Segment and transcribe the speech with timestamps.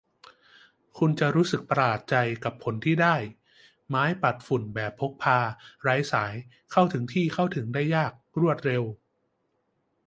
[0.97, 3.15] คุณจะรู้สึกประหลาดใจกับผลที่ได้
[3.89, 5.37] ไม้ปัดฝุ่นแบบพกพา
[5.81, 6.33] ไร้สาย
[6.71, 8.11] เข้าถึงที่เข้าถึงได้ยาก
[8.41, 8.83] รวดเร็ว